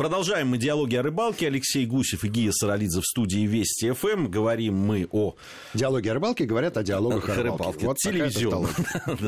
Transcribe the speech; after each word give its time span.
Продолжаем 0.00 0.48
мы 0.48 0.56
диалоги 0.56 0.96
о 0.96 1.02
рыбалке. 1.02 1.48
Алексей 1.48 1.84
Гусев 1.84 2.24
и 2.24 2.28
Гия 2.28 2.52
Саралидзе 2.52 3.02
в 3.02 3.04
студии 3.04 3.40
Вести 3.40 3.92
ФМ. 3.92 4.28
Говорим 4.28 4.74
мы 4.74 5.06
о... 5.12 5.36
Диалоги 5.74 6.08
о 6.08 6.14
рыбалке 6.14 6.46
говорят 6.46 6.78
о 6.78 6.82
диалогах 6.82 7.28
о 7.28 7.34
рыбалке. 7.34 7.84
Вот 7.84 7.98
телевизионной. 7.98 8.70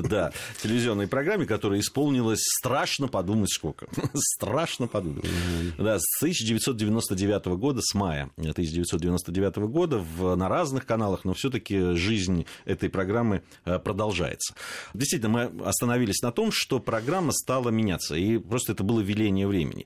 да, 0.08 0.32
телевизионной 0.62 1.08
программе, 1.08 1.44
которая 1.44 1.78
исполнилась 1.80 2.40
страшно 2.40 3.06
подумать 3.06 3.50
сколько. 3.52 3.86
страшно 4.14 4.86
подумать. 4.86 5.26
Да, 5.76 5.98
с 5.98 6.22
1999 6.22 7.44
года, 7.58 7.82
с 7.82 7.92
мая 7.92 8.30
1999 8.38 9.56
года 9.68 9.98
в, 9.98 10.34
на 10.36 10.48
разных 10.48 10.86
каналах, 10.86 11.26
но 11.26 11.34
все-таки 11.34 11.96
жизнь 11.96 12.46
этой 12.64 12.88
программы 12.88 13.42
э, 13.66 13.78
продолжается. 13.78 14.54
Действительно, 14.94 15.50
мы 15.50 15.66
остановились 15.66 16.22
на 16.22 16.32
том, 16.32 16.50
что 16.50 16.80
программа 16.80 17.32
стала 17.32 17.68
меняться, 17.68 18.14
и 18.14 18.38
просто 18.38 18.72
это 18.72 18.82
было 18.82 19.00
веление 19.00 19.46
времени. 19.46 19.84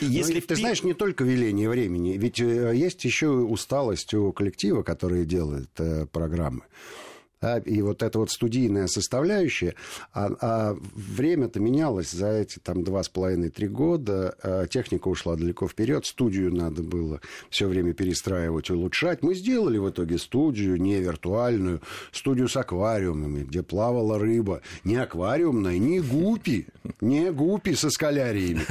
Если 0.00 0.27
если 0.28 0.46
ты 0.46 0.56
знаешь, 0.56 0.82
не 0.82 0.94
только 0.94 1.24
веление 1.24 1.68
времени, 1.68 2.16
ведь 2.18 2.40
э, 2.40 2.72
есть 2.74 3.04
еще 3.04 3.28
усталость 3.28 4.14
у 4.14 4.32
коллектива, 4.32 4.82
который 4.82 5.24
делает 5.24 5.70
э, 5.78 6.06
программы. 6.06 6.62
Да, 7.40 7.58
и 7.58 7.82
вот 7.82 8.02
эта 8.02 8.18
вот 8.18 8.30
студийная 8.30 8.88
составляющая, 8.88 9.74
а, 10.12 10.30
а 10.40 10.76
время-то 10.94 11.60
менялось 11.60 12.10
за 12.10 12.30
эти 12.30 12.58
там 12.58 12.82
два 12.82 13.04
с 13.04 13.08
половиной 13.08 13.50
три 13.50 13.68
года, 13.68 14.34
а 14.42 14.66
техника 14.66 15.06
ушла 15.06 15.36
далеко 15.36 15.68
вперед, 15.68 16.04
студию 16.04 16.52
надо 16.52 16.82
было 16.82 17.20
все 17.48 17.68
время 17.68 17.92
перестраивать, 17.92 18.70
улучшать. 18.70 19.22
Мы 19.22 19.34
сделали 19.34 19.78
в 19.78 19.88
итоге 19.88 20.18
студию 20.18 20.80
не 20.80 21.00
виртуальную, 21.00 21.80
студию 22.10 22.48
с 22.48 22.56
аквариумами, 22.56 23.44
где 23.44 23.62
плавала 23.62 24.18
рыба, 24.18 24.62
не 24.82 24.96
аквариумная, 24.96 25.78
не 25.78 26.00
гупи, 26.00 26.66
не 27.00 27.30
гупи 27.30 27.74
со 27.74 27.90
скаляриями. 27.90 28.62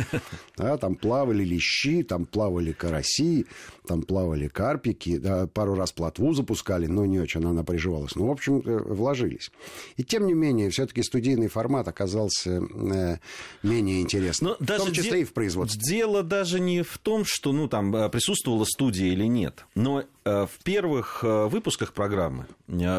Да, 0.58 0.78
там 0.78 0.96
плавали 0.96 1.44
лещи, 1.44 2.04
там 2.04 2.26
плавали 2.26 2.72
караси, 2.72 3.46
там 3.86 4.02
плавали 4.02 4.48
карпики, 4.48 5.18
да, 5.18 5.48
пару 5.48 5.76
раз 5.76 5.92
плотву 5.92 6.34
запускали, 6.34 6.88
но 6.88 7.06
не 7.06 7.20
очень 7.20 7.46
она 7.46 7.64
приживалась. 7.64 8.16
Ну, 8.16 8.28
в 8.28 8.32
общем, 8.32 8.57
Э, 8.66 8.78
вложились. 8.84 9.52
И 9.98 10.04
тем 10.04 10.26
не 10.26 10.34
менее, 10.34 10.70
все-таки 10.70 11.04
студийный 11.04 11.48
формат 11.48 11.88
оказался 11.88 12.62
э, 12.62 13.18
менее 13.64 14.02
интересным. 14.02 14.56
Но 14.60 14.66
даже 14.66 14.82
в 14.82 14.86
том 14.86 14.94
числе 14.94 15.12
де- 15.12 15.22
и 15.22 15.24
в 15.24 15.34
производстве. 15.34 15.82
Дело 15.82 16.24
даже 16.24 16.60
не 16.60 16.84
в 16.84 16.98
том, 16.98 17.24
что 17.26 17.52
ну, 17.52 17.68
там 17.68 17.96
э, 17.96 18.10
присутствовала 18.10 18.66
студия 18.66 19.12
или 19.12 19.26
нет. 19.26 19.66
Но 19.76 20.04
в 20.26 20.50
первых 20.66 21.24
выпусках 21.24 21.94
программы 21.94 22.48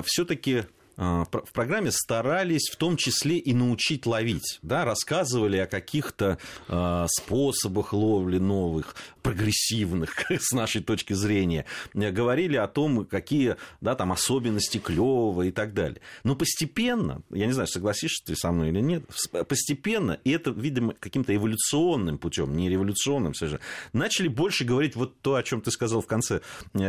все-таки 0.06 0.64
в 0.98 1.52
программе 1.52 1.92
старались 1.92 2.68
в 2.70 2.76
том 2.76 2.96
числе 2.96 3.38
и 3.38 3.54
научить 3.54 4.04
ловить, 4.04 4.58
да, 4.62 4.84
рассказывали 4.84 5.56
о 5.58 5.68
каких-то 5.68 6.38
э, 6.66 7.06
способах 7.08 7.92
ловли 7.92 8.38
новых, 8.38 8.96
прогрессивных 9.22 10.16
с 10.30 10.52
нашей 10.52 10.82
точки 10.82 11.12
зрения, 11.12 11.66
говорили 11.94 12.56
о 12.56 12.66
том, 12.66 13.04
какие 13.04 13.56
да, 13.80 13.94
там 13.94 14.10
особенности 14.10 14.78
клёва 14.78 15.42
и 15.42 15.52
так 15.52 15.72
далее. 15.72 16.00
Но 16.24 16.34
постепенно, 16.34 17.22
я 17.30 17.46
не 17.46 17.52
знаю, 17.52 17.68
согласишься 17.68 18.24
ты 18.26 18.34
со 18.34 18.50
мной 18.50 18.70
или 18.70 18.80
нет, 18.80 19.04
постепенно, 19.46 20.18
и 20.24 20.30
это, 20.32 20.50
видимо, 20.50 20.94
каким-то 20.94 21.32
эволюционным 21.34 22.18
путем, 22.18 22.56
не 22.56 22.68
революционным 22.68 23.34
совершенно, 23.34 23.62
начали 23.92 24.26
больше 24.26 24.64
говорить 24.64 24.96
вот 24.96 25.20
то, 25.20 25.36
о 25.36 25.44
чем 25.44 25.60
ты 25.60 25.70
сказал 25.70 26.00
в 26.00 26.06
конце 26.06 26.40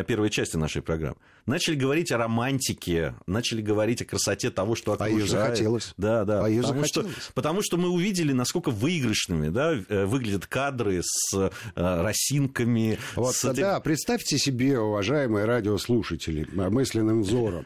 первой 0.07 0.31
части 0.31 0.57
нашей 0.57 0.81
программы. 0.81 1.17
Начали 1.45 1.75
говорить 1.75 2.11
о 2.11 2.17
романтике, 2.17 3.15
начали 3.27 3.61
говорить 3.61 3.98
говорить 3.99 4.01
о 4.01 4.05
красоте 4.05 4.49
того, 4.49 4.75
что 4.75 4.93
окружает. 4.93 5.13
А 5.13 5.19
ее 5.19 5.27
захотелось. 5.27 5.93
Да, 5.97 6.25
да. 6.25 6.45
А 6.45 6.49
ее 6.49 6.61
потому, 6.61 6.81
захотелось. 6.81 7.11
Что, 7.11 7.33
потому 7.33 7.61
что 7.61 7.77
мы 7.77 7.89
увидели, 7.89 8.33
насколько 8.33 8.71
выигрышными 8.71 9.49
да, 9.49 9.73
э, 9.73 10.05
выглядят 10.05 10.47
кадры 10.47 11.01
с 11.03 11.33
э, 11.35 11.49
росинками. 11.75 12.97
Вот, 13.15 13.35
с 13.35 13.53
да, 13.53 13.73
этим... 13.75 13.81
представьте 13.83 14.37
себе, 14.37 14.79
уважаемые 14.79 15.45
радиослушатели, 15.45 16.47
мысленным 16.53 17.21
взором, 17.21 17.65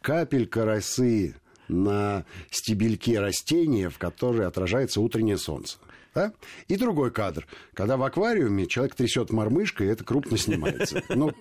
капелька 0.00 0.64
росы 0.64 1.34
на 1.68 2.24
стебельке 2.50 3.20
растения, 3.20 3.90
в 3.90 3.98
которой 3.98 4.46
отражается 4.46 5.00
утреннее 5.00 5.38
солнце. 5.38 5.78
Да? 6.14 6.32
И 6.68 6.76
другой 6.76 7.10
кадр, 7.10 7.46
когда 7.74 7.96
в 7.96 8.02
аквариуме 8.02 8.66
человек 8.66 8.94
трясет 8.94 9.30
мормышкой, 9.30 9.86
и 9.86 9.90
это 9.90 10.04
крупно 10.04 10.36
снимается. 10.36 11.02
Ну, 11.08 11.32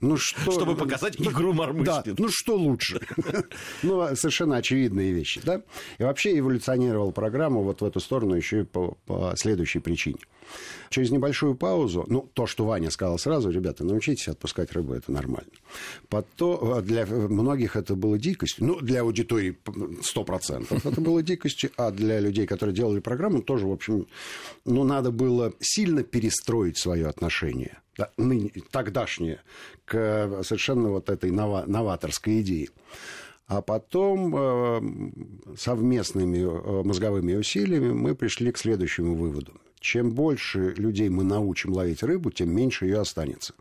ну 0.00 0.16
что... 0.16 0.52
Чтобы 0.52 0.76
показать 0.76 1.20
игру 1.20 1.52
мормышки. 1.52 1.84
Да, 1.84 2.14
ну 2.18 2.28
что 2.30 2.56
лучше? 2.56 3.00
Ну, 3.82 4.14
совершенно 4.14 4.56
очевидные 4.56 5.12
вещи, 5.12 5.40
да? 5.42 5.62
И 5.98 6.02
вообще 6.02 6.38
эволюционировал 6.38 7.12
программу 7.12 7.62
вот 7.62 7.80
в 7.80 7.84
эту 7.84 8.00
сторону 8.00 8.34
еще 8.34 8.60
и 8.60 8.64
по, 8.64 8.96
по 9.06 9.34
следующей 9.36 9.78
причине. 9.78 10.18
Через 10.88 11.10
небольшую 11.10 11.54
паузу, 11.54 12.04
ну, 12.08 12.28
то, 12.34 12.46
что 12.46 12.64
Ваня 12.64 12.90
сказал 12.90 13.18
сразу, 13.18 13.50
ребята, 13.50 13.84
научитесь 13.84 14.28
отпускать 14.28 14.72
рыбу, 14.72 14.94
это 14.94 15.12
нормально. 15.12 15.50
Потом, 16.08 16.78
э, 16.78 16.82
для 16.82 17.06
многих 17.06 17.76
это 17.76 17.94
было 17.94 18.18
дикостью, 18.18 18.66
ну, 18.66 18.80
для 18.80 19.02
аудитории 19.02 19.56
100% 19.64 20.88
это 20.88 21.00
было 21.00 21.22
дикостью, 21.22 21.70
а 21.76 21.90
для 21.90 22.18
людей, 22.18 22.46
которые 22.46 22.74
делали 22.74 22.98
программу, 22.98 23.42
тоже, 23.42 23.66
в 23.66 23.72
общем, 23.72 24.06
ну, 24.64 24.84
надо 24.84 25.10
было 25.10 25.52
сильно 25.60 26.02
перестроить 26.02 26.78
свое 26.78 27.06
отношение 27.06 27.78
да, 27.96 28.10
ныне, 28.16 28.52
тогдашнее 28.70 29.40
к 29.84 30.42
совершенно 30.42 30.90
вот 30.90 31.10
этой 31.10 31.30
нова, 31.30 31.64
новаторской 31.66 32.40
идее. 32.40 32.68
А 33.46 33.62
потом 33.62 34.34
э, 34.36 35.56
совместными 35.56 36.38
э, 36.38 36.82
мозговыми 36.84 37.34
усилиями 37.34 37.92
мы 37.92 38.14
пришли 38.14 38.52
к 38.52 38.58
следующему 38.58 39.14
выводу 39.14 39.60
чем 39.80 40.12
больше 40.12 40.74
людей 40.76 41.08
мы 41.08 41.24
научим 41.24 41.72
ловить 41.72 42.02
рыбу, 42.02 42.30
тем 42.30 42.54
меньше 42.54 42.84
ее 42.84 43.00
останется. 43.00 43.54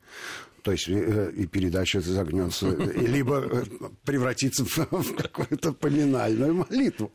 То 0.62 0.74
есть 0.74 0.90
э, 0.90 1.32
и 1.36 1.48
передача 1.48 2.02
загнется, 2.02 2.68
либо 2.70 3.40
э, 3.40 3.64
превратится 4.04 4.66
в 4.66 5.16
какую-то 5.16 5.72
поминальную 5.72 6.54
молитву. 6.54 7.12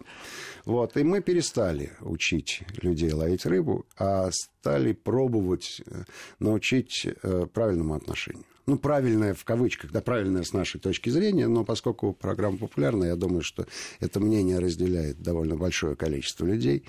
Вот. 0.64 0.96
И 0.96 1.04
мы 1.04 1.20
перестали 1.20 1.92
учить 2.00 2.62
людей 2.82 3.12
ловить 3.12 3.46
рыбу, 3.46 3.86
а 3.98 4.30
стали 4.30 4.92
пробовать 4.92 5.82
э, 5.86 6.04
научить 6.38 7.06
правильному 7.52 7.94
отношению 7.94 8.44
ну, 8.66 8.78
правильная 8.78 9.34
в 9.34 9.44
кавычках, 9.44 9.92
да, 9.92 10.00
правильная 10.00 10.42
с 10.42 10.52
нашей 10.52 10.80
точки 10.80 11.10
зрения, 11.10 11.48
но 11.48 11.64
поскольку 11.64 12.12
программа 12.12 12.58
популярна, 12.58 13.04
я 13.04 13.16
думаю, 13.16 13.42
что 13.42 13.66
это 14.00 14.20
мнение 14.20 14.58
разделяет 14.58 15.20
довольно 15.20 15.56
большое 15.56 15.96
количество 15.96 16.46
людей. 16.46 16.84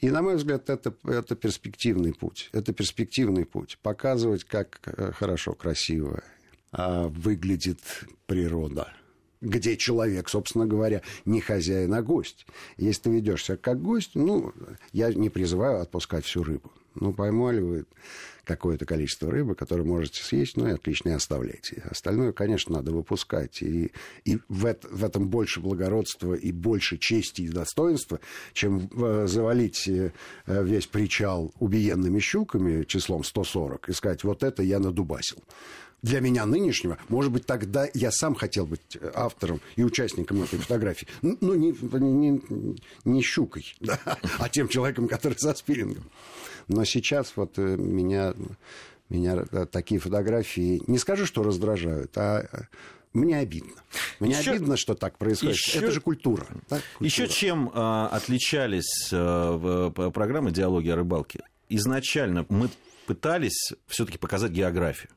И, 0.00 0.10
на 0.10 0.22
мой 0.22 0.36
взгляд, 0.36 0.70
это, 0.70 0.94
это 1.04 1.36
перспективный 1.36 2.14
путь. 2.14 2.48
Это 2.52 2.72
перспективный 2.72 3.44
путь. 3.44 3.78
Показывать, 3.82 4.44
как 4.44 4.80
э, 4.86 5.12
хорошо, 5.12 5.52
красиво 5.52 6.22
а, 6.72 7.08
выглядит 7.08 7.80
природа 8.26 8.92
где 9.40 9.76
человек, 9.76 10.28
собственно 10.28 10.66
говоря, 10.66 11.02
не 11.24 11.40
хозяин, 11.40 11.94
а 11.94 12.02
гость. 12.02 12.46
Если 12.76 13.02
ты 13.02 13.10
ведешь 13.10 13.44
себя 13.44 13.56
как 13.56 13.80
гость, 13.80 14.12
ну, 14.14 14.52
я 14.92 15.12
не 15.12 15.30
призываю 15.30 15.80
отпускать 15.80 16.24
всю 16.24 16.42
рыбу. 16.42 16.72
Ну, 16.94 17.12
поймали 17.12 17.60
вы 17.60 17.84
какое-то 18.48 18.86
количество 18.86 19.30
рыбы, 19.30 19.54
которое 19.54 19.84
можете 19.84 20.22
съесть, 20.22 20.56
ну 20.56 20.66
и 20.66 20.72
отлично 20.72 21.10
и 21.10 21.12
оставляйте. 21.12 21.82
Остальное, 21.88 22.32
конечно, 22.32 22.76
надо 22.76 22.92
выпускать. 22.92 23.62
И, 23.62 23.92
и 24.24 24.38
в, 24.48 24.64
это, 24.64 24.88
в 24.88 25.04
этом 25.04 25.28
больше 25.28 25.60
благородства 25.60 26.32
и 26.34 26.50
больше 26.50 26.96
чести 26.96 27.42
и 27.42 27.48
достоинства, 27.48 28.20
чем 28.54 28.88
э, 28.90 29.26
завалить 29.28 29.86
э, 29.86 30.12
весь 30.46 30.86
причал 30.86 31.52
убиенными 31.60 32.18
щуками 32.20 32.84
числом 32.84 33.22
140 33.22 33.90
и 33.90 33.92
сказать, 33.92 34.24
вот 34.24 34.42
это 34.42 34.62
я 34.62 34.78
надубасил 34.78 35.38
для 36.02 36.20
меня 36.20 36.46
нынешнего, 36.46 36.98
может 37.08 37.32
быть, 37.32 37.46
тогда 37.46 37.88
я 37.94 38.10
сам 38.10 38.34
хотел 38.34 38.66
быть 38.66 38.98
автором 39.14 39.60
и 39.76 39.82
участником 39.82 40.42
этой 40.42 40.58
фотографии. 40.58 41.08
Ну, 41.22 41.54
не, 41.54 41.72
не, 41.98 42.42
не 43.04 43.22
щукой, 43.22 43.74
да, 43.80 43.98
а 44.38 44.48
тем 44.48 44.68
человеком, 44.68 45.08
который 45.08 45.38
со 45.38 45.54
спиннингом. 45.54 46.04
Но 46.68 46.84
сейчас 46.84 47.32
вот 47.36 47.58
э, 47.58 47.76
меня, 47.76 48.34
меня 49.08 49.44
э, 49.50 49.66
такие 49.66 50.00
фотографии, 50.00 50.82
не 50.86 50.98
скажу, 50.98 51.24
что 51.26 51.42
раздражают, 51.42 52.16
а 52.16 52.46
э, 52.52 52.62
мне 53.12 53.38
обидно. 53.38 53.72
Мне 54.20 54.38
еще, 54.38 54.52
обидно, 54.52 54.76
что 54.76 54.94
так 54.94 55.16
происходит. 55.16 55.56
Еще, 55.56 55.78
Это 55.78 55.90
же 55.90 56.00
культура. 56.00 56.46
Да? 56.68 56.80
культура. 56.98 57.06
Еще 57.06 57.28
чем 57.28 57.70
э, 57.74 58.08
отличались 58.12 59.08
э, 59.10 59.90
программы 60.14 60.50
«Диалоги 60.50 60.90
о 60.90 60.96
рыбалке»? 60.96 61.40
Изначально 61.70 62.46
мы 62.48 62.68
пытались 63.06 63.72
все-таки 63.86 64.18
показать 64.18 64.52
географию. 64.52 65.10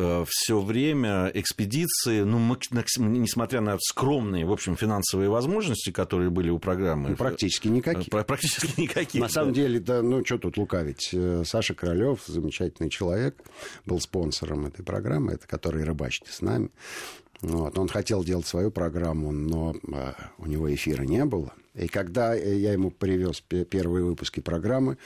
Э, 0.00 0.24
все 0.26 0.60
время 0.60 1.30
экспедиции, 1.34 2.22
ну, 2.22 2.38
несмотря 2.98 3.60
на 3.60 3.76
скромные, 3.78 4.46
в 4.46 4.52
общем, 4.52 4.74
финансовые 4.74 5.28
возможности, 5.28 5.90
которые 5.90 6.30
были 6.30 6.48
у 6.48 6.58
программы. 6.58 7.10
Ну, 7.10 7.16
практически 7.16 7.68
никаких. 7.68 8.08
Практически 8.08 8.80
никаких. 8.80 9.20
На 9.20 9.26
да. 9.26 9.32
самом 9.32 9.52
деле, 9.52 9.78
да, 9.78 10.00
ну, 10.00 10.24
что 10.24 10.38
тут 10.38 10.56
лукавить. 10.56 11.10
Э, 11.12 11.42
Саша 11.44 11.74
Королёв, 11.74 12.20
замечательный 12.26 12.88
человек, 12.88 13.36
был 13.84 14.00
спонсором 14.00 14.66
этой 14.66 14.82
программы, 14.82 15.32
это 15.32 15.46
который 15.46 15.84
рыбачит 15.84 16.26
с 16.28 16.40
нами. 16.40 16.70
Вот. 17.42 17.78
Он 17.78 17.88
хотел 17.88 18.22
делать 18.22 18.46
свою 18.46 18.70
программу, 18.70 19.32
но 19.32 19.74
а, 19.92 20.14
у 20.38 20.46
него 20.46 20.72
эфира 20.72 21.02
не 21.02 21.24
было. 21.24 21.52
И 21.74 21.88
когда 21.88 22.34
я 22.34 22.72
ему 22.72 22.90
привез 22.90 23.40
первые 23.40 24.04
выпуски 24.04 24.40
программы, 24.40 24.98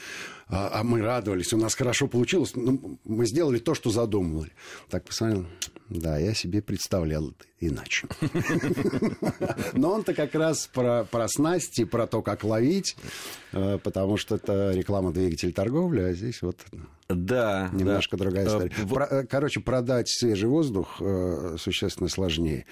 а, 0.47 0.79
а 0.79 0.83
мы 0.83 1.01
радовались, 1.01 1.53
у 1.53 1.57
нас 1.57 1.75
хорошо 1.75 2.07
получилось, 2.07 2.51
ну, 2.55 2.99
мы 3.05 3.25
сделали 3.27 3.59
то, 3.59 3.75
что 3.75 3.89
задумывали. 3.89 4.51
Так 4.89 5.05
посмотрел, 5.05 5.45
да, 5.89 6.17
я 6.17 6.33
себе 6.33 6.61
представлял 6.61 7.33
иначе. 7.59 8.07
Но 9.73 9.93
он-то 9.93 10.13
как 10.13 10.33
раз 10.33 10.67
про, 10.67 11.05
про 11.05 11.27
снасти, 11.27 11.85
про 11.85 12.07
то, 12.07 12.21
как 12.21 12.43
ловить, 12.43 12.97
э, 13.53 13.77
потому 13.83 14.17
что 14.17 14.35
это 14.35 14.71
реклама 14.71 15.13
двигатель 15.13 15.53
торговли, 15.53 16.01
а 16.01 16.13
здесь 16.13 16.41
вот 16.41 16.57
да, 17.07 17.69
немножко 17.71 18.17
да. 18.17 18.23
другая 18.23 18.47
история. 18.47 18.71
Э, 18.77 18.87
про, 18.87 19.05
э, 19.05 19.25
короче, 19.25 19.59
продать 19.59 20.09
свежий 20.09 20.49
воздух 20.49 21.01
существенно 21.57 22.09
сложнее, 22.09 22.65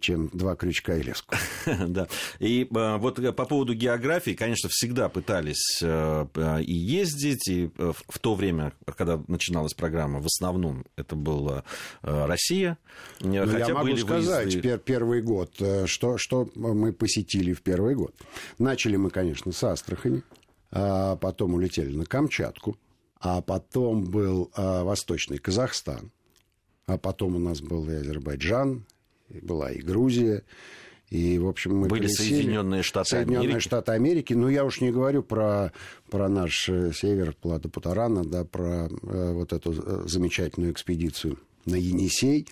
чем 0.00 0.28
два 0.32 0.56
крючка 0.56 0.96
и 0.96 1.02
леску. 1.02 1.34
Да. 1.86 2.08
И 2.40 2.66
вот 2.70 3.36
по 3.36 3.44
поводу 3.44 3.74
географии, 3.74 4.32
конечно, 4.32 4.68
всегда 4.70 5.08
пытались 5.08 5.80
и 5.82 6.72
ездить, 6.72 7.48
и 7.48 7.70
в 7.76 8.18
то 8.20 8.34
время, 8.34 8.72
когда 8.96 9.20
начиналась 9.28 9.74
программа, 9.74 10.20
в 10.20 10.26
основном 10.26 10.84
это 10.96 11.14
была 11.14 11.64
Россия. 12.02 12.78
Ну, 13.20 13.46
Хотя 13.46 13.66
я 13.66 13.74
могу 13.74 13.86
были 13.86 14.00
сказать, 14.00 14.54
выезды... 14.54 14.78
первый 14.78 15.22
год, 15.22 15.54
что, 15.86 16.18
что 16.18 16.48
мы 16.54 16.92
посетили 16.92 17.52
в 17.52 17.62
первый 17.62 17.94
год. 17.94 18.14
Начали 18.58 18.96
мы, 18.96 19.10
конечно, 19.10 19.52
с 19.52 19.62
Астрахани, 19.62 20.22
а 20.70 21.16
потом 21.16 21.54
улетели 21.54 21.94
на 21.94 22.04
Камчатку, 22.04 22.76
а 23.20 23.40
потом 23.40 24.04
был 24.04 24.50
а, 24.54 24.84
Восточный 24.84 25.38
Казахстан, 25.38 26.10
а 26.86 26.98
потом 26.98 27.36
у 27.36 27.38
нас 27.38 27.60
был 27.60 27.88
и 27.88 27.94
Азербайджан, 27.94 28.84
и 29.28 29.40
была 29.40 29.72
и 29.72 29.80
Грузия, 29.80 30.44
и, 31.10 31.38
в 31.38 31.46
общем, 31.46 31.76
мы 31.76 31.88
Были 31.88 32.06
полетели. 32.06 32.28
Соединенные 32.28 32.82
Штаты 32.82 33.10
Соединенные 33.10 33.48
Америки. 33.48 33.60
Штаты 33.60 33.92
Америки. 33.92 34.32
Ну, 34.34 34.48
я 34.48 34.64
уж 34.64 34.80
не 34.80 34.90
говорю 34.90 35.22
про, 35.22 35.72
про 36.10 36.28
наш 36.28 36.68
э, 36.68 36.92
север, 36.92 37.32
Плата 37.40 37.68
Путарана, 37.68 38.24
да, 38.24 38.44
про 38.44 38.88
э, 38.88 39.32
вот 39.32 39.52
эту 39.52 39.72
э, 39.72 40.08
замечательную 40.08 40.72
экспедицию 40.72 41.38
на 41.64 41.76
Енисей, 41.76 42.48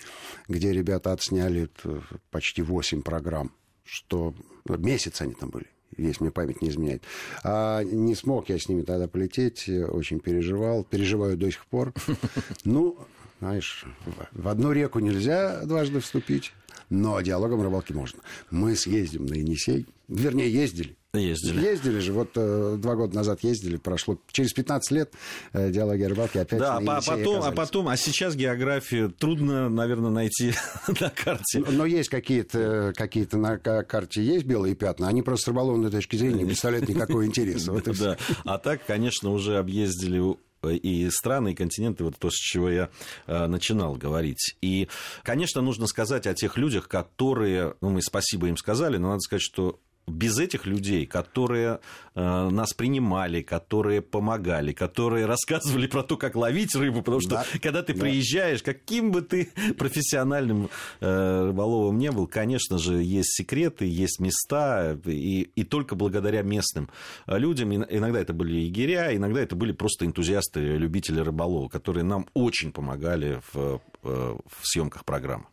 где 0.46 0.72
ребята 0.72 1.12
отсняли 1.12 1.68
э, 1.82 2.00
почти 2.30 2.62
8 2.62 3.02
программ, 3.02 3.50
что 3.84 4.34
месяц 4.68 5.20
они 5.20 5.34
там 5.34 5.50
были 5.50 5.66
если 5.96 6.24
мне 6.24 6.30
память 6.30 6.62
не 6.62 6.68
изменяет. 6.68 7.02
А 7.42 7.82
не 7.82 8.14
смог 8.14 8.48
я 8.48 8.58
с 8.58 8.68
ними 8.68 8.82
тогда 8.82 9.08
полететь, 9.08 9.68
очень 9.68 10.20
переживал, 10.20 10.84
переживаю 10.84 11.36
до 11.36 11.50
сих 11.50 11.64
пор. 11.66 11.92
Ну, 12.64 12.98
знаешь, 13.40 13.84
в 14.32 14.48
одну 14.48 14.72
реку 14.72 14.98
нельзя 14.98 15.62
дважды 15.64 16.00
вступить, 16.00 16.52
но 16.90 17.20
диалогом 17.20 17.62
рыбалки 17.62 17.92
можно. 17.92 18.20
Мы 18.50 18.76
съездим 18.76 19.26
на 19.26 19.34
Енисей, 19.34 19.86
вернее, 20.08 20.52
ездили, 20.52 20.96
Ездили. 21.18 21.60
Ездили 21.64 21.98
же, 22.00 22.12
вот 22.12 22.30
э, 22.36 22.76
два 22.78 22.96
года 22.96 23.14
назад 23.14 23.42
ездили, 23.42 23.76
прошло 23.76 24.18
через 24.32 24.52
15 24.52 24.90
лет 24.90 25.12
э, 25.52 25.70
диалоги 25.70 26.02
о 26.02 26.08
рыбалке 26.08 26.40
опять 26.40 26.58
Да, 26.58 26.76
а 26.76 27.00
потом, 27.00 27.42
а 27.42 27.52
потом, 27.52 27.88
а 27.88 27.96
сейчас 27.96 28.34
географию 28.34 29.10
трудно, 29.10 29.68
наверное, 29.68 30.10
найти 30.10 30.54
на 31.00 31.10
карте. 31.10 31.60
Но, 31.60 31.70
но 31.70 31.86
есть 31.86 32.08
какие-то, 32.08 32.92
какие-то 32.96 33.38
на 33.38 33.58
карте 33.58 34.22
есть 34.22 34.44
белые 34.44 34.74
пятна, 34.74 35.08
они 35.08 35.22
просто 35.22 35.44
с 35.44 35.48
рыболовной 35.48 35.90
точки 35.90 36.16
зрения 36.16 36.40
не 36.40 36.46
представляют 36.46 36.88
никакого 36.88 37.24
интереса. 37.24 37.72
Вот 37.72 37.84
да, 37.84 38.16
а 38.44 38.58
так, 38.58 38.84
конечно, 38.86 39.30
уже 39.30 39.58
объездили 39.58 40.20
и 40.70 41.10
страны, 41.10 41.52
и 41.52 41.54
континенты, 41.54 42.04
вот 42.04 42.16
то, 42.18 42.30
с 42.30 42.34
чего 42.34 42.70
я 42.70 42.90
э, 43.26 43.46
начинал 43.46 43.94
говорить. 43.94 44.56
И, 44.60 44.88
конечно, 45.22 45.60
нужно 45.60 45.86
сказать 45.86 46.26
о 46.26 46.34
тех 46.34 46.56
людях, 46.56 46.88
которые, 46.88 47.74
ну, 47.80 47.90
мы 47.90 48.02
спасибо 48.02 48.48
им 48.48 48.56
сказали, 48.56 48.96
но 48.96 49.08
надо 49.08 49.20
сказать, 49.20 49.42
что 49.42 49.80
без 50.06 50.38
этих 50.38 50.66
людей, 50.66 51.06
которые 51.06 51.80
э, 52.14 52.48
нас 52.50 52.72
принимали, 52.74 53.42
которые 53.42 54.02
помогали, 54.02 54.72
которые 54.72 55.26
рассказывали 55.26 55.86
про 55.86 56.02
то, 56.02 56.16
как 56.16 56.36
ловить 56.36 56.74
рыбу, 56.74 57.00
потому 57.00 57.20
что 57.20 57.30
да, 57.30 57.44
когда 57.62 57.82
ты 57.82 57.94
да. 57.94 58.00
приезжаешь, 58.00 58.62
каким 58.62 59.10
бы 59.10 59.22
ты 59.22 59.50
профессиональным 59.78 60.68
э, 61.00 61.46
рыболовом 61.46 61.98
не 61.98 62.10
был, 62.10 62.26
конечно 62.26 62.78
же, 62.78 63.02
есть 63.02 63.34
секреты, 63.34 63.86
есть 63.86 64.20
места, 64.20 64.98
и, 65.04 65.42
и 65.42 65.64
только 65.64 65.94
благодаря 65.94 66.42
местным 66.42 66.90
людям, 67.26 67.74
иногда 67.74 68.20
это 68.20 68.32
были 68.32 68.56
егеря, 68.56 69.14
иногда 69.16 69.40
это 69.40 69.56
были 69.56 69.72
просто 69.72 70.06
энтузиасты, 70.06 70.60
любители 70.60 71.20
рыболова, 71.20 71.68
которые 71.68 72.04
нам 72.04 72.26
очень 72.34 72.72
помогали 72.72 73.40
в, 73.52 73.56
э, 73.56 73.78
в 74.02 74.66
съемках 74.66 75.04
программы. 75.04 75.46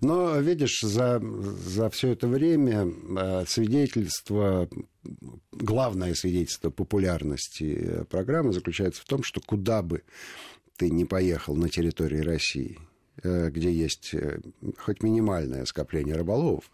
Но, 0.00 0.38
видишь, 0.38 0.80
за, 0.80 1.20
за 1.20 1.90
все 1.90 2.12
это 2.12 2.26
время 2.26 2.86
э, 3.18 3.44
свидетельство, 3.46 4.68
главное 5.52 6.14
свидетельство 6.14 6.70
популярности 6.70 7.78
э, 7.80 8.04
программы 8.04 8.52
заключается 8.52 9.02
в 9.02 9.06
том, 9.06 9.22
что 9.22 9.40
куда 9.40 9.82
бы 9.82 10.02
ты 10.76 10.90
не 10.90 11.04
поехал 11.04 11.54
на 11.54 11.68
территории 11.68 12.20
России– 12.20 12.78
где 13.22 13.72
есть 13.72 14.14
э, 14.14 14.40
хоть 14.78 15.02
минимальное 15.02 15.64
скопление 15.64 16.14
рыболовов, 16.14 16.70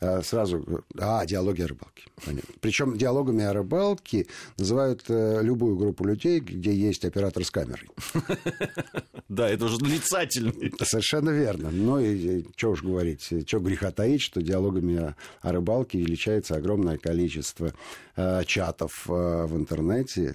а 0.00 0.22
сразу, 0.22 0.84
а, 0.98 1.24
диалоги 1.26 1.62
о 1.62 1.66
рыбалке. 1.66 2.04
Причем 2.60 2.96
диалогами 2.96 3.44
о 3.44 3.52
рыбалке 3.52 4.26
называют 4.56 5.04
э, 5.08 5.40
любую 5.42 5.76
группу 5.76 6.04
людей, 6.04 6.40
где 6.40 6.72
есть 6.72 7.04
оператор 7.04 7.44
с 7.44 7.50
камерой. 7.50 7.88
Да, 9.28 9.46
это 9.46 9.66
уже 9.66 9.78
нарицательный. 9.82 10.72
Совершенно 10.82 11.28
верно. 11.28 11.70
Ну 11.70 12.00
и 12.00 12.46
что 12.56 12.70
уж 12.70 12.82
говорить, 12.82 13.30
что 13.46 13.58
греха 13.58 13.90
таить, 13.90 14.22
что 14.22 14.40
диалогами 14.40 15.14
о 15.42 15.52
рыбалке 15.52 15.98
величается 15.98 16.54
огромное 16.56 16.96
количество 16.96 17.74
чатов 18.46 19.06
в 19.06 19.54
интернете, 19.54 20.34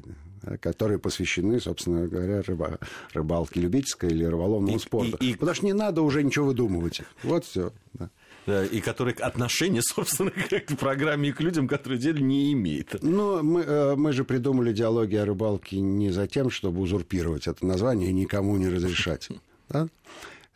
которые 0.60 1.00
посвящены, 1.00 1.60
собственно 1.60 2.08
говоря, 2.08 2.42
рыба, 2.42 2.80
рыбалке 3.14 3.60
любительской 3.60 4.10
или 4.10 4.26
рыболовному 4.26 4.78
и, 4.78 4.80
спорту. 4.80 5.18
И, 5.20 5.32
и... 5.32 5.36
Потому 5.36 5.56
что 5.56 5.66
не 5.66 5.74
надо 5.74 6.02
уже 6.02 6.24
ничего 6.24 6.48
выдумывать. 6.48 7.02
Вот 7.24 7.46
все. 7.46 7.72
Да. 7.94 8.10
Да, 8.46 8.66
и 8.66 8.82
которые 8.82 9.16
отношения, 9.16 9.82
собственно, 9.84 10.32
к 10.32 10.78
программе 10.78 11.30
и 11.30 11.32
к 11.32 11.40
людям, 11.40 11.68
которые 11.68 12.00
делали, 12.00 12.22
не 12.22 12.54
имеет. 12.54 13.02
Ну, 13.02 13.42
мы, 13.42 13.62
э, 13.62 13.96
мы 13.96 14.12
же 14.12 14.26
придумали 14.26 14.74
диалоги 14.74 15.16
о 15.16 15.26
рыбалке 15.26 15.80
не 15.80 16.12
за 16.12 16.28
тем, 16.28 16.50
чтобы 16.50 16.82
узурпировать 16.82 17.48
это 17.48 17.66
название 17.66 18.10
и 18.10 18.14
никому 18.14 18.58
не 18.58 18.68
разрешать. 18.68 19.30
Да? 19.70 19.88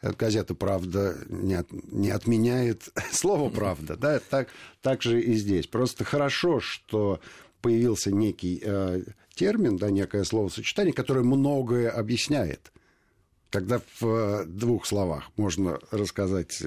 газета 0.01 0.54
«Правда» 0.54 1.16
не, 1.28 1.56
от, 1.56 1.72
не 1.72 2.12
отменяет 2.12 2.89
слово 3.12 3.50
«правда». 3.50 3.95
Да? 3.95 4.19
Так, 4.19 4.50
так 4.81 5.01
же 5.01 5.19
и 5.22 5.34
здесь. 5.34 5.66
Просто 5.66 6.04
хорошо, 6.04 6.60
что 6.60 7.19
появился 7.62 8.12
некий 8.12 8.62
э, 8.63 9.01
термин, 9.33 9.77
да, 9.77 9.89
некое 9.89 10.24
словосочетание, 10.24 10.94
которое 10.94 11.24
многое 11.24 11.89
объясняет. 11.89 12.71
Когда 13.50 13.80
в 14.00 14.06
э, 14.06 14.46
двух 14.46 14.86
словах 14.86 15.31
можно 15.38 15.79
рассказать 15.91 16.62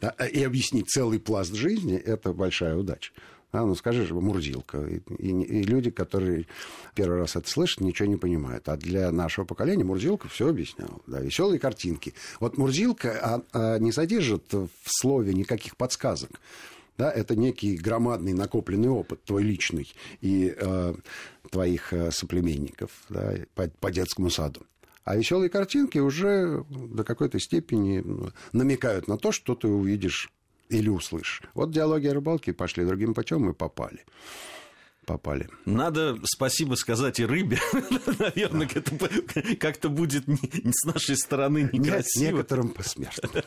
да, 0.00 0.10
и 0.10 0.42
объяснить 0.42 0.88
целый 0.88 1.20
пласт 1.20 1.54
жизни, 1.54 1.96
это 1.96 2.32
большая 2.32 2.76
удача. 2.76 3.12
А, 3.52 3.64
ну, 3.64 3.74
скажи 3.74 4.04
же, 4.04 4.14
Мурзилка. 4.14 4.84
И, 4.84 5.00
и, 5.18 5.30
и 5.30 5.62
люди, 5.62 5.90
которые 5.90 6.46
первый 6.94 7.18
раз 7.18 7.36
это 7.36 7.48
слышат, 7.48 7.80
ничего 7.80 8.08
не 8.08 8.16
понимают. 8.16 8.68
А 8.68 8.76
для 8.76 9.10
нашего 9.12 9.44
поколения 9.44 9.84
Мурзилка 9.84 10.28
все 10.28 10.48
объяснял. 10.48 11.02
Да, 11.06 11.20
веселые 11.20 11.58
картинки. 11.58 12.12
Вот 12.40 12.58
Мурзилка 12.58 13.18
а, 13.22 13.42
а, 13.52 13.78
не 13.78 13.92
содержит 13.92 14.52
в 14.52 14.68
слове 14.84 15.32
никаких 15.32 15.76
подсказок 15.76 16.30
да, 16.98 17.10
это 17.10 17.36
некий 17.36 17.76
громадный 17.76 18.32
накопленный 18.32 18.88
опыт, 18.88 19.22
твой 19.24 19.42
личный, 19.42 19.92
и 20.20 20.54
э, 20.56 20.94
твоих 21.50 21.92
э, 21.92 22.10
соплеменников 22.10 22.90
да, 23.08 23.34
по, 23.54 23.68
по 23.68 23.90
детскому 23.90 24.30
саду. 24.30 24.62
А 25.04 25.16
веселые 25.16 25.50
картинки 25.50 25.98
уже 25.98 26.64
до 26.68 27.04
какой-то 27.04 27.38
степени 27.38 28.02
ну, 28.04 28.30
намекают 28.52 29.06
на 29.06 29.16
то, 29.16 29.30
что 29.30 29.54
ты 29.54 29.68
увидишь 29.68 30.32
или 30.68 30.88
услышишь. 30.88 31.42
Вот 31.54 31.70
диалоги 31.70 32.08
о 32.08 32.14
рыбалке 32.14 32.52
пошли 32.52 32.84
другим 32.84 33.14
путем 33.14 33.48
и 33.48 33.54
попали 33.54 34.04
попали. 35.06 35.48
Надо 35.64 36.18
спасибо 36.24 36.74
сказать 36.74 37.20
и 37.20 37.24
рыбе. 37.24 37.58
Наверное, 38.18 38.68
это 38.72 39.56
как-то 39.56 39.88
будет 39.88 40.24
с 40.26 40.84
нашей 40.84 41.16
стороны 41.16 41.70
некрасиво. 41.72 42.36
Некоторым 42.36 42.68
посмертно. 42.70 43.42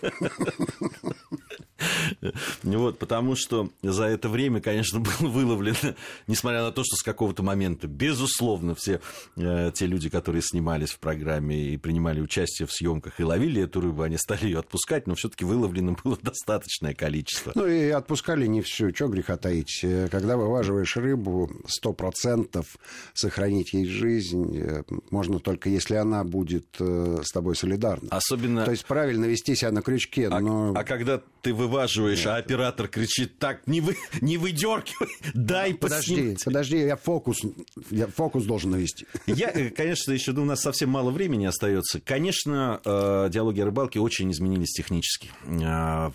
Вот, 2.64 3.00
потому 3.00 3.36
что 3.36 3.70
за 3.82 4.06
это 4.06 4.30
время, 4.30 4.62
конечно, 4.62 5.00
было 5.20 5.30
выловлено, 5.30 5.96
несмотря 6.28 6.62
на 6.62 6.72
то, 6.72 6.84
что 6.84 6.96
с 6.96 7.04
какого-то 7.04 7.44
момента, 7.44 7.88
безусловно, 7.88 8.76
все 8.76 9.02
э, 9.38 9.72
те 9.74 9.86
люди, 9.86 10.10
которые 10.10 10.42
снимались 10.42 10.92
в 10.92 11.00
программе 11.00 11.70
и 11.70 11.78
принимали 11.78 12.22
участие 12.22 12.68
в 12.68 12.72
съемках 12.72 13.20
и 13.20 13.24
ловили 13.24 13.64
эту 13.64 13.82
рыбу, 13.82 14.02
они 14.04 14.18
стали 14.18 14.46
ее 14.46 14.60
отпускать, 14.60 15.08
но 15.08 15.16
все-таки 15.16 15.46
выловлено 15.46 15.96
было 16.04 16.18
достаточное 16.22 16.94
количество. 16.94 17.52
Ну 17.56 17.66
и 17.66 17.90
отпускали 17.90 18.46
не 18.46 18.62
всю, 18.62 18.94
что 18.94 19.08
греха 19.08 19.38
таить. 19.38 19.86
Когда 20.12 20.38
вываживаешь 20.38 20.96
рыбу, 20.98 21.49
сто 21.68 21.94
процентов 21.94 22.78
сохранить 23.14 23.74
ей 23.74 23.86
жизнь 23.86 24.58
э, 24.58 24.84
можно 25.12 25.40
только 25.40 25.70
если 25.70 25.96
она 25.96 26.24
будет 26.24 26.68
э, 26.80 27.22
с 27.24 27.32
тобой 27.32 27.56
солидарна. 27.56 28.10
Особенно... 28.12 28.66
То 28.66 28.72
есть 28.72 28.86
правильно 28.86 29.26
вести 29.26 29.56
себя 29.56 29.72
на 29.72 29.82
крючке, 29.82 30.28
а, 30.30 30.40
но... 30.40 30.74
А 30.76 30.84
когда 30.84 31.22
ты 31.42 31.54
вываживаешь 31.54 31.70
вываживаешь, 31.90 32.26
а 32.26 32.38
оператор 32.38 32.88
кричит, 32.88 33.38
так, 33.40 33.66
не, 33.68 33.82
вы, 33.82 33.96
не 34.22 34.38
выдергивай, 34.38 35.10
дай 35.34 35.74
Подожди, 35.74 36.16
поснимать. 36.16 36.44
подожди, 36.44 36.78
я 36.80 36.96
фокус, 36.96 37.42
я 37.90 38.08
фокус 38.08 38.46
должен 38.46 38.72
навести. 38.72 39.06
Я, 39.26 39.50
э, 39.50 39.70
конечно, 39.70 40.12
еще 40.12 40.32
у 40.32 40.46
нас 40.46 40.62
совсем 40.62 40.90
мало 40.90 41.12
времени 41.12 41.46
остается. 41.46 42.00
Конечно, 42.00 42.80
диалоги 43.30 43.62
о 43.62 43.66
рыбалке 43.66 44.00
очень 44.00 44.32
изменились 44.32 44.72
технически. 44.72 45.32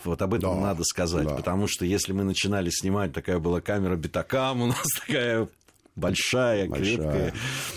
Вот 0.05 0.23
об 0.23 0.35
этом 0.35 0.57
Да, 0.57 0.61
надо 0.61 0.85
сказать. 0.85 1.27
да. 1.27 1.35
Потому 1.35 1.67
что 1.67 1.85
если 1.85 2.13
мы 2.13 2.25
начинали 2.25 2.71
снимать, 2.71 3.13
такая 3.13 3.39
была 3.39 3.61
камера 3.61 3.97
Битакам, 3.97 4.63
у 4.63 4.67
нас 4.67 4.87
такая 5.07 5.24
uh, 5.25 5.47
большая, 5.97 6.67
Большая. 6.69 6.97
крепкая. 6.97 7.35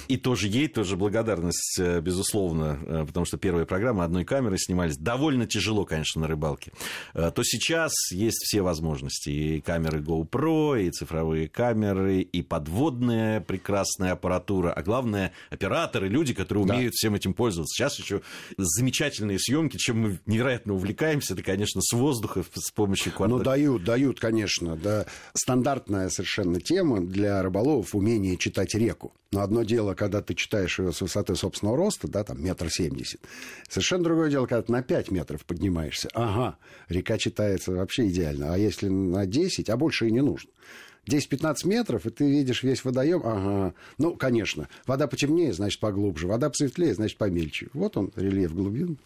И 0.07 0.17
тоже 0.17 0.47
ей 0.47 0.67
тоже 0.67 0.95
благодарность, 0.97 1.77
э, 1.79 2.01
безусловно, 2.01 2.79
э, 2.86 3.05
потому 3.05 3.25
что 3.25 3.38
первые 3.38 3.65
программы 3.65 4.03
одной 4.03 4.25
камеры 4.25 4.57
снимались 4.57 4.97
довольно 4.97 5.45
тяжело, 5.45 5.86
конечно, 5.86 6.21
на 6.21 6.27
рыбалке. 6.27 6.71
Э, 7.13 7.31
То 7.31 7.43
сейчас 7.43 7.91
есть 8.12 8.43
все 8.43 8.62
возможности. 8.62 9.29
И 9.29 9.62
камеры 9.62 10.00
GoPro, 10.00 10.81
и 10.81 10.89
цифровые 10.91 11.47
камеры, 11.47 12.21
и 12.21 12.41
подводная 12.41 13.41
прекрасная 13.41 14.13
аппаратура. 14.13 14.71
А 14.71 14.81
главное, 14.81 15.31
операторы, 15.50 16.07
люди, 16.07 16.33
которые 16.33 16.65
Да. 16.65 16.75
умеют 16.75 16.93
всем 16.95 17.15
этим 17.15 17.33
пользоваться. 17.33 17.74
Сейчас 17.75 18.00
еще 18.00 18.21
замечательные 18.57 19.39
съемки, 19.39 19.77
чем 19.77 20.00
мы 20.01 20.19
невероятно 20.25 20.74
увлекаемся, 20.74 21.33
это, 21.33 21.43
конечно, 21.43 21.81
с 21.81 21.93
воздуха 21.93 22.43
с 22.55 22.71
помощью 22.71 23.12
Ну, 23.12 23.17
квадро... 23.17 23.43
дают, 23.43 23.83
дают, 23.83 24.19
конечно. 24.19 24.75
Да. 24.75 25.05
Стандартная 25.33 26.09
совершенно 26.09 26.59
тема 26.59 27.01
для 27.05 27.41
рыболовов– 27.41 27.93
умение 28.07 28.37
читать 28.37 28.73
реку. 28.73 29.11
Но 29.31 29.41
одно 29.41 29.63
дело, 29.63 29.93
когда 29.93 30.21
ты 30.21 30.33
читаешь 30.33 30.79
ее 30.79 30.93
с 30.93 31.01
высоты 31.01 31.35
собственного 31.35 31.75
роста, 31.75 32.07
да, 32.07 32.23
там 32.23 32.41
метр 32.41 32.69
семьдесят. 32.69 33.19
Совершенно 33.67 34.05
другое 34.05 34.29
дело, 34.29 34.45
когда 34.45 34.61
ты 34.61 34.71
на 34.71 34.81
5 34.81 35.11
метров 35.11 35.45
поднимаешься. 35.45 36.07
Ага, 36.13 36.57
река 36.87 37.17
читается 37.17 37.73
вообще 37.73 38.07
идеально. 38.07 38.53
А 38.53 38.57
если 38.57 38.87
на 38.87 39.25
10, 39.25 39.69
а 39.69 39.77
больше 39.77 40.07
и 40.07 40.11
не 40.11 40.21
нужно. 40.21 40.49
10-15 41.09 41.55
метров, 41.65 42.05
и 42.05 42.09
ты 42.09 42.29
видишь 42.29 42.63
весь 42.63 42.83
водоем. 42.83 43.21
Ага. 43.23 43.73
Ну, 43.97 44.15
конечно, 44.15 44.67
вода 44.85 45.07
потемнее, 45.07 45.53
значит, 45.53 45.79
поглубже. 45.79 46.27
Вода 46.27 46.49
посветлее, 46.49 46.93
значит, 46.93 47.17
помельче. 47.17 47.67
Вот 47.73 47.97
он, 47.97 48.11
рельеф 48.15 48.53
глубин. 48.53 48.97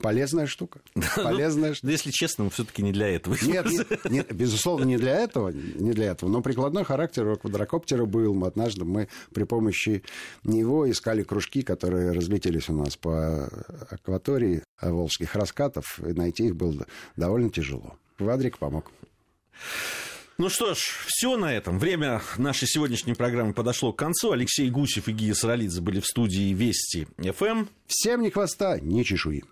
Полезная 0.00 0.46
штука. 0.46 0.80
Полезная 1.16 1.74
штука. 1.74 1.86
Ну, 1.86 1.92
если 1.92 2.10
честно, 2.10 2.48
все-таки 2.50 2.82
не 2.82 2.92
для 2.92 3.08
этого. 3.08 3.36
Нет, 3.42 3.66
нет, 3.66 4.04
нет, 4.10 4.32
безусловно, 4.34 4.84
не 4.84 4.96
для 4.96 5.16
этого, 5.16 5.48
не 5.50 5.92
для 5.92 6.12
этого. 6.12 6.30
Но 6.30 6.40
прикладной 6.40 6.84
характер 6.84 7.26
у 7.26 7.36
квадрокоптера 7.36 8.04
был. 8.04 8.34
Мы 8.34 8.48
Однажды 8.48 8.84
мы 8.84 9.08
при 9.34 9.44
помощи 9.44 10.02
него 10.44 10.90
искали 10.90 11.22
кружки, 11.22 11.62
которые 11.62 12.12
разлетелись 12.12 12.68
у 12.68 12.72
нас 12.72 12.96
по 12.96 13.46
акватории 13.90 14.62
волжских 14.80 15.34
раскатов, 15.34 16.00
и 16.00 16.12
найти 16.12 16.46
их 16.46 16.56
было 16.56 16.86
довольно 17.16 17.50
тяжело. 17.50 17.98
Квадрик 18.16 18.58
помог. 18.58 18.90
Ну 20.40 20.48
что 20.48 20.74
ж, 20.74 20.78
все 21.08 21.36
на 21.36 21.52
этом. 21.52 21.80
Время 21.80 22.22
нашей 22.36 22.68
сегодняшней 22.68 23.14
программы 23.14 23.52
подошло 23.52 23.92
к 23.92 23.98
концу. 23.98 24.30
Алексей 24.30 24.70
Гусев 24.70 25.08
и 25.08 25.12
Гия 25.12 25.34
Саралидзе 25.34 25.80
были 25.80 25.98
в 25.98 26.06
студии 26.06 26.54
Вести 26.54 27.08
ФМ. 27.18 27.66
Всем 27.88 28.22
ни 28.22 28.30
хвоста, 28.30 28.78
ни 28.78 29.02
чешуи. 29.02 29.42